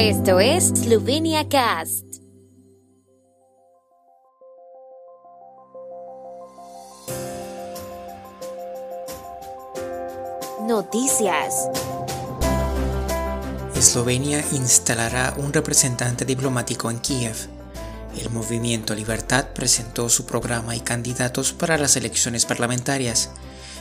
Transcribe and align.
Esto 0.00 0.38
es 0.38 0.68
Slovenia 0.68 1.48
Cast. 1.48 2.04
Noticias. 10.68 11.68
Eslovenia 13.74 14.44
instalará 14.52 15.34
un 15.36 15.52
representante 15.52 16.24
diplomático 16.24 16.92
en 16.92 17.00
Kiev. 17.00 17.34
El 18.16 18.30
movimiento 18.30 18.94
Libertad 18.94 19.46
presentó 19.52 20.08
su 20.08 20.26
programa 20.26 20.76
y 20.76 20.80
candidatos 20.80 21.52
para 21.52 21.76
las 21.76 21.96
elecciones 21.96 22.46
parlamentarias. 22.46 23.32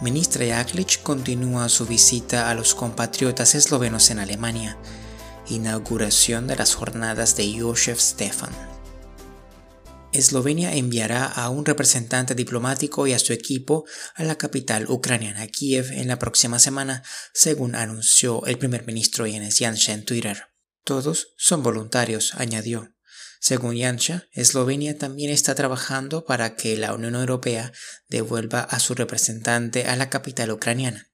Ministra 0.00 0.46
Jaklic 0.46 1.02
continúa 1.02 1.68
su 1.68 1.84
visita 1.84 2.48
a 2.48 2.54
los 2.54 2.74
compatriotas 2.74 3.54
eslovenos 3.54 4.08
en 4.08 4.20
Alemania. 4.20 4.78
Inauguración 5.50 6.46
de 6.46 6.56
las 6.56 6.74
jornadas 6.74 7.34
de 7.36 7.58
Josef 7.58 7.98
Stefan. 7.98 8.50
Eslovenia 10.12 10.74
enviará 10.74 11.24
a 11.24 11.48
un 11.48 11.64
representante 11.64 12.34
diplomático 12.34 13.06
y 13.06 13.14
a 13.14 13.18
su 13.18 13.32
equipo 13.32 13.86
a 14.14 14.24
la 14.24 14.36
capital 14.36 14.90
ucraniana 14.90 15.46
Kiev 15.46 15.90
en 15.92 16.06
la 16.08 16.18
próxima 16.18 16.58
semana, 16.58 17.02
según 17.32 17.74
anunció 17.74 18.44
el 18.44 18.58
primer 18.58 18.86
ministro 18.86 19.24
Jens 19.24 19.58
Janša 19.58 19.92
en 19.94 20.04
Twitter. 20.04 20.48
Todos 20.84 21.28
son 21.38 21.62
voluntarios, 21.62 22.34
añadió. 22.34 22.94
Según 23.40 23.78
Janša, 23.78 24.28
Eslovenia 24.32 24.98
también 24.98 25.30
está 25.30 25.54
trabajando 25.54 26.26
para 26.26 26.56
que 26.56 26.76
la 26.76 26.92
Unión 26.92 27.14
Europea 27.14 27.72
devuelva 28.08 28.60
a 28.60 28.80
su 28.80 28.94
representante 28.94 29.86
a 29.86 29.96
la 29.96 30.10
capital 30.10 30.50
ucraniana. 30.50 31.07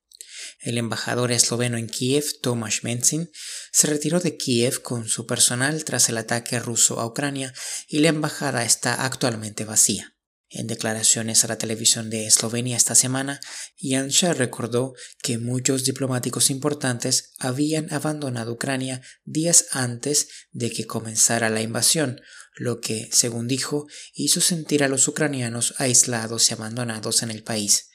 El 0.64 0.78
embajador 0.78 1.30
esloveno 1.30 1.76
en 1.76 1.88
Kiev, 1.88 2.24
Tomasz 2.40 2.84
Menzin, 2.84 3.30
se 3.70 3.86
retiró 3.86 4.18
de 4.18 4.38
Kiev 4.38 4.80
con 4.80 5.06
su 5.10 5.26
personal 5.26 5.84
tras 5.84 6.08
el 6.08 6.16
ataque 6.16 6.58
ruso 6.58 7.00
a 7.00 7.06
Ucrania 7.06 7.52
y 7.86 7.98
la 7.98 8.08
embajada 8.08 8.64
está 8.64 9.04
actualmente 9.04 9.66
vacía. 9.66 10.16
En 10.48 10.66
declaraciones 10.66 11.44
a 11.44 11.48
la 11.48 11.58
televisión 11.58 12.08
de 12.08 12.26
Eslovenia 12.26 12.78
esta 12.78 12.94
semana, 12.94 13.40
Janša 13.78 14.32
recordó 14.32 14.94
que 15.22 15.36
muchos 15.36 15.84
diplomáticos 15.84 16.48
importantes 16.48 17.34
habían 17.38 17.92
abandonado 17.92 18.52
Ucrania 18.52 19.02
días 19.24 19.66
antes 19.72 20.28
de 20.52 20.70
que 20.70 20.86
comenzara 20.86 21.50
la 21.50 21.60
invasión, 21.60 22.22
lo 22.54 22.80
que, 22.80 23.10
según 23.12 23.48
dijo, 23.48 23.86
hizo 24.14 24.40
sentir 24.40 24.82
a 24.82 24.88
los 24.88 25.08
ucranianos 25.08 25.74
aislados 25.76 26.48
y 26.48 26.54
abandonados 26.54 27.22
en 27.22 27.30
el 27.30 27.42
país. 27.42 27.90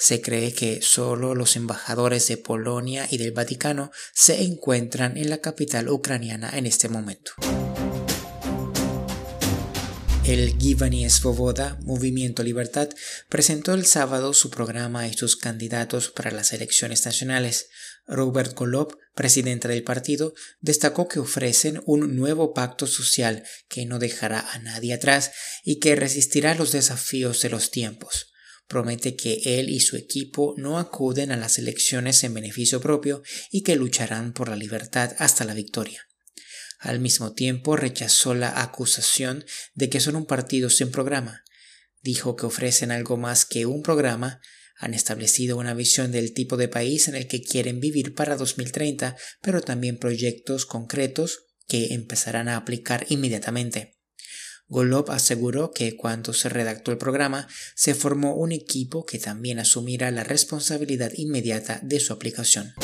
Se 0.00 0.22
cree 0.22 0.52
que 0.52 0.80
solo 0.80 1.34
los 1.34 1.56
embajadores 1.56 2.28
de 2.28 2.36
Polonia 2.36 3.08
y 3.10 3.18
del 3.18 3.32
Vaticano 3.32 3.90
se 4.14 4.44
encuentran 4.44 5.16
en 5.16 5.28
la 5.28 5.38
capital 5.38 5.88
ucraniana 5.88 6.56
en 6.56 6.66
este 6.66 6.88
momento. 6.88 7.32
El 10.24 10.56
Givani 10.56 11.08
Svoboda, 11.10 11.78
Movimiento 11.82 12.44
Libertad, 12.44 12.90
presentó 13.28 13.74
el 13.74 13.86
sábado 13.86 14.34
su 14.34 14.50
programa 14.50 15.08
y 15.08 15.14
sus 15.14 15.36
candidatos 15.36 16.10
para 16.10 16.30
las 16.30 16.52
elecciones 16.52 17.04
nacionales. 17.04 17.68
Robert 18.06 18.54
Golob, 18.54 18.96
presidente 19.16 19.66
del 19.66 19.82
partido, 19.82 20.32
destacó 20.60 21.08
que 21.08 21.18
ofrecen 21.18 21.82
un 21.86 22.14
nuevo 22.14 22.54
pacto 22.54 22.86
social 22.86 23.42
que 23.68 23.84
no 23.84 23.98
dejará 23.98 24.48
a 24.52 24.60
nadie 24.60 24.94
atrás 24.94 25.32
y 25.64 25.80
que 25.80 25.96
resistirá 25.96 26.54
los 26.54 26.70
desafíos 26.70 27.42
de 27.42 27.50
los 27.50 27.72
tiempos 27.72 28.28
promete 28.68 29.16
que 29.16 29.40
él 29.58 29.70
y 29.70 29.80
su 29.80 29.96
equipo 29.96 30.54
no 30.56 30.78
acuden 30.78 31.32
a 31.32 31.36
las 31.36 31.58
elecciones 31.58 32.22
en 32.22 32.34
beneficio 32.34 32.80
propio 32.80 33.22
y 33.50 33.62
que 33.62 33.76
lucharán 33.76 34.32
por 34.32 34.48
la 34.48 34.56
libertad 34.56 35.16
hasta 35.18 35.44
la 35.44 35.54
victoria. 35.54 36.06
Al 36.78 37.00
mismo 37.00 37.32
tiempo 37.32 37.76
rechazó 37.76 38.34
la 38.34 38.62
acusación 38.62 39.44
de 39.74 39.88
que 39.88 40.00
son 40.00 40.14
un 40.14 40.26
partido 40.26 40.70
sin 40.70 40.92
programa. 40.92 41.42
Dijo 42.02 42.36
que 42.36 42.46
ofrecen 42.46 42.92
algo 42.92 43.16
más 43.16 43.44
que 43.44 43.66
un 43.66 43.82
programa, 43.82 44.40
han 44.76 44.94
establecido 44.94 45.56
una 45.56 45.74
visión 45.74 46.12
del 46.12 46.32
tipo 46.32 46.56
de 46.56 46.68
país 46.68 47.08
en 47.08 47.16
el 47.16 47.26
que 47.26 47.42
quieren 47.42 47.80
vivir 47.80 48.14
para 48.14 48.36
2030, 48.36 49.16
pero 49.42 49.60
también 49.60 49.98
proyectos 49.98 50.66
concretos 50.66 51.46
que 51.66 51.94
empezarán 51.94 52.48
a 52.48 52.56
aplicar 52.56 53.04
inmediatamente. 53.08 53.97
Golob 54.68 55.10
aseguró 55.10 55.72
que 55.72 55.96
cuando 55.96 56.34
se 56.34 56.50
redactó 56.50 56.92
el 56.92 56.98
programa 56.98 57.48
se 57.74 57.94
formó 57.94 58.34
un 58.34 58.52
equipo 58.52 59.06
que 59.06 59.18
también 59.18 59.58
asumirá 59.58 60.10
la 60.10 60.24
responsabilidad 60.24 61.10
inmediata 61.14 61.80
de 61.82 62.00
su 62.00 62.12
aplicación. 62.12 62.74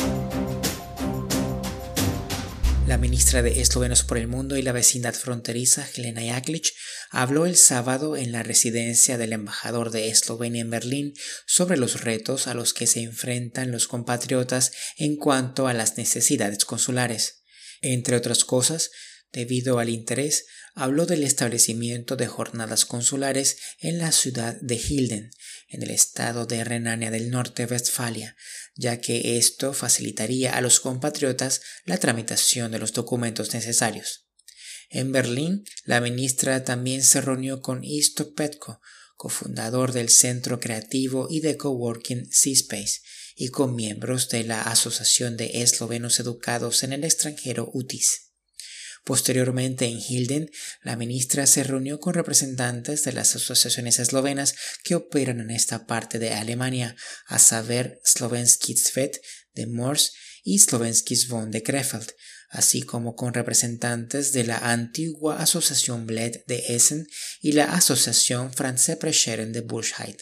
La 2.86 2.98
ministra 2.98 3.42
de 3.42 3.60
Eslovenos 3.60 4.02
por 4.02 4.18
el 4.18 4.28
Mundo 4.28 4.56
y 4.56 4.62
la 4.62 4.72
vecindad 4.72 5.14
fronteriza, 5.14 5.86
Helena 5.94 6.22
Jaklic, 6.22 6.68
habló 7.10 7.46
el 7.46 7.56
sábado 7.56 8.16
en 8.16 8.30
la 8.30 8.42
residencia 8.42 9.18
del 9.18 9.32
embajador 9.32 9.90
de 9.90 10.08
Eslovenia 10.08 10.60
en 10.60 10.70
Berlín 10.70 11.14
sobre 11.46 11.78
los 11.78 12.02
retos 12.02 12.46
a 12.46 12.54
los 12.54 12.74
que 12.74 12.86
se 12.86 13.00
enfrentan 13.00 13.72
los 13.72 13.88
compatriotas 13.88 14.72
en 14.98 15.16
cuanto 15.16 15.66
a 15.66 15.74
las 15.74 15.96
necesidades 15.96 16.64
consulares. 16.66 17.42
Entre 17.80 18.16
otras 18.16 18.44
cosas, 18.44 18.90
debido 19.32 19.78
al 19.78 19.88
interés, 19.88 20.46
habló 20.74 21.06
del 21.06 21.22
establecimiento 21.22 22.16
de 22.16 22.26
jornadas 22.26 22.84
consulares 22.84 23.56
en 23.78 23.98
la 23.98 24.10
ciudad 24.10 24.56
de 24.60 24.74
Hilden, 24.74 25.30
en 25.68 25.82
el 25.82 25.90
estado 25.90 26.46
de 26.46 26.64
Renania 26.64 27.10
del 27.10 27.30
Norte-Westfalia, 27.30 28.36
ya 28.74 29.00
que 29.00 29.38
esto 29.38 29.72
facilitaría 29.72 30.52
a 30.52 30.60
los 30.60 30.80
compatriotas 30.80 31.60
la 31.84 31.98
tramitación 31.98 32.72
de 32.72 32.80
los 32.80 32.92
documentos 32.92 33.54
necesarios. 33.54 34.26
En 34.90 35.12
Berlín, 35.12 35.64
la 35.84 36.00
ministra 36.00 36.64
también 36.64 37.02
se 37.02 37.20
reunió 37.20 37.60
con 37.60 37.84
Isto 37.84 38.34
Petko, 38.34 38.80
cofundador 39.16 39.92
del 39.92 40.08
Centro 40.08 40.58
Creativo 40.58 41.28
y 41.30 41.40
de 41.40 41.56
Coworking 41.56 42.30
C-Space, 42.30 43.00
y 43.36 43.48
con 43.48 43.74
miembros 43.74 44.28
de 44.28 44.44
la 44.44 44.62
Asociación 44.62 45.36
de 45.36 45.62
Eslovenos 45.62 46.20
Educados 46.20 46.82
en 46.82 46.92
el 46.92 47.04
extranjero 47.04 47.70
UTIS. 47.72 48.33
Posteriormente, 49.04 49.84
en 49.84 50.00
Hilden, 50.00 50.50
la 50.82 50.96
ministra 50.96 51.46
se 51.46 51.62
reunió 51.62 52.00
con 52.00 52.14
representantes 52.14 53.04
de 53.04 53.12
las 53.12 53.36
asociaciones 53.36 53.98
eslovenas 53.98 54.54
que 54.82 54.94
operan 54.94 55.40
en 55.40 55.50
esta 55.50 55.86
parte 55.86 56.18
de 56.18 56.32
Alemania, 56.32 56.96
a 57.26 57.38
saber 57.38 58.00
Slovenski 58.02 58.74
Svet 58.76 59.20
de 59.54 59.66
Mors 59.66 60.14
y 60.42 60.58
Slovenski 60.58 61.16
Zvon 61.16 61.50
de 61.50 61.62
Krefeld, 61.62 62.12
así 62.48 62.82
como 62.82 63.14
con 63.14 63.34
representantes 63.34 64.32
de 64.32 64.44
la 64.44 64.58
antigua 64.58 65.38
Asociación 65.38 66.06
Bled 66.06 66.42
de 66.46 66.64
Essen 66.68 67.06
y 67.42 67.52
la 67.52 67.64
Asociación 67.74 68.52
Franze 68.52 68.96
Prescheren 68.96 69.52
de 69.52 69.60
Burscheid. 69.60 70.16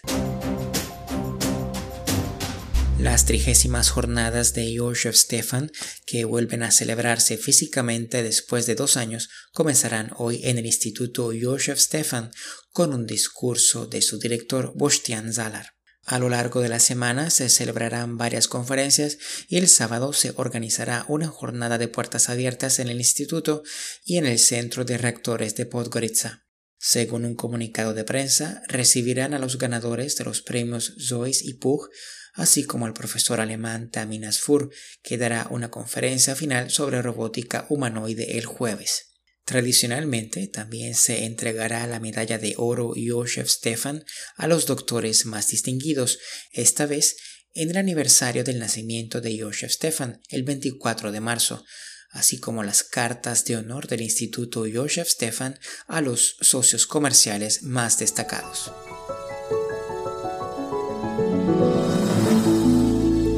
Las 3.02 3.24
trigésimas 3.24 3.90
jornadas 3.90 4.54
de 4.54 4.78
Josef 4.78 5.16
Stefan, 5.16 5.72
que 6.06 6.24
vuelven 6.24 6.62
a 6.62 6.70
celebrarse 6.70 7.36
físicamente 7.36 8.22
después 8.22 8.64
de 8.66 8.76
dos 8.76 8.96
años, 8.96 9.28
comenzarán 9.52 10.12
hoy 10.18 10.40
en 10.44 10.56
el 10.56 10.66
Instituto 10.66 11.32
Josef 11.38 11.80
Stefan 11.80 12.30
con 12.70 12.94
un 12.94 13.04
discurso 13.04 13.86
de 13.86 14.02
su 14.02 14.20
director 14.20 14.72
Bostian 14.76 15.32
Zalar. 15.32 15.72
A 16.04 16.20
lo 16.20 16.28
largo 16.28 16.60
de 16.60 16.68
la 16.68 16.78
semana 16.78 17.30
se 17.30 17.48
celebrarán 17.48 18.18
varias 18.18 18.46
conferencias 18.46 19.18
y 19.48 19.56
el 19.56 19.66
sábado 19.66 20.12
se 20.12 20.32
organizará 20.36 21.04
una 21.08 21.26
jornada 21.26 21.78
de 21.78 21.88
puertas 21.88 22.28
abiertas 22.28 22.78
en 22.78 22.86
el 22.86 22.98
instituto 22.98 23.64
y 24.04 24.18
en 24.18 24.26
el 24.26 24.38
centro 24.38 24.84
de 24.84 24.98
rectores 24.98 25.56
de 25.56 25.66
Podgorica. 25.66 26.41
Según 26.84 27.24
un 27.24 27.36
comunicado 27.36 27.94
de 27.94 28.02
prensa, 28.02 28.62
recibirán 28.66 29.34
a 29.34 29.38
los 29.38 29.56
ganadores 29.56 30.16
de 30.16 30.24
los 30.24 30.42
premios 30.42 30.94
Zois 30.98 31.42
y 31.42 31.54
Pug 31.54 31.88
así 32.34 32.64
como 32.64 32.86
al 32.86 32.94
profesor 32.94 33.40
alemán 33.40 33.90
Tamin 33.90 34.24
Asfur, 34.24 34.70
que 35.02 35.18
dará 35.18 35.46
una 35.50 35.70
conferencia 35.70 36.34
final 36.34 36.70
sobre 36.70 37.02
robótica 37.02 37.66
humanoide 37.68 38.38
el 38.38 38.46
jueves. 38.46 39.10
Tradicionalmente 39.44 40.46
también 40.46 40.94
se 40.94 41.24
entregará 41.24 41.86
la 41.86 42.00
medalla 42.00 42.38
de 42.38 42.54
oro 42.56 42.94
Josef 42.96 43.48
Stefan 43.48 44.04
a 44.36 44.46
los 44.46 44.66
doctores 44.66 45.26
más 45.26 45.48
distinguidos, 45.48 46.18
esta 46.52 46.86
vez 46.86 47.16
en 47.54 47.70
el 47.70 47.76
aniversario 47.76 48.44
del 48.44 48.58
nacimiento 48.58 49.20
de 49.20 49.38
Josef 49.38 49.72
Stefan, 49.72 50.22
el 50.30 50.42
24 50.44 51.12
de 51.12 51.20
marzo, 51.20 51.64
así 52.12 52.38
como 52.38 52.62
las 52.62 52.82
cartas 52.82 53.44
de 53.44 53.56
honor 53.56 53.88
del 53.88 54.02
Instituto 54.02 54.64
Josef 54.72 55.08
Stefan 55.08 55.58
a 55.88 56.00
los 56.00 56.36
socios 56.40 56.86
comerciales 56.86 57.62
más 57.62 57.98
destacados. 57.98 58.72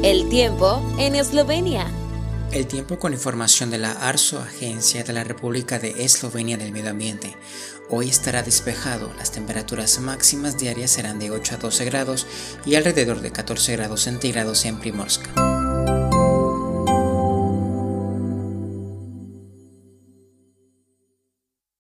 El 0.03 0.29
tiempo 0.29 0.95
en 0.99 1.15
Eslovenia. 1.15 1.87
El 2.51 2.67
tiempo 2.67 2.99
con 2.99 3.11
información 3.11 3.71
de 3.71 3.79
la 3.79 3.91
ARSO, 3.91 4.39
Agencia 4.39 5.03
de 5.03 5.13
la 5.13 5.23
República 5.23 5.79
de 5.79 6.05
Eslovenia 6.05 6.57
del 6.57 6.71
Medio 6.71 6.91
Ambiente. 6.91 7.35
Hoy 7.89 8.09
estará 8.09 8.43
despejado, 8.43 9.11
las 9.17 9.31
temperaturas 9.31 9.99
máximas 9.99 10.57
diarias 10.57 10.91
serán 10.91 11.19
de 11.19 11.31
8 11.31 11.55
a 11.55 11.57
12 11.57 11.85
grados 11.85 12.27
y 12.65 12.75
alrededor 12.75 13.21
de 13.21 13.31
14 13.31 13.75
grados 13.75 14.01
centígrados 14.01 14.65
en 14.65 14.79
Primorska. 14.79 15.44